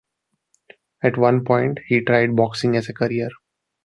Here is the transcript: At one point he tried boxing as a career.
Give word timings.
At 1.03 1.15
one 1.19 1.45
point 1.45 1.77
he 1.87 2.01
tried 2.01 2.35
boxing 2.35 2.75
as 2.75 2.89
a 2.89 2.93
career. 2.95 3.29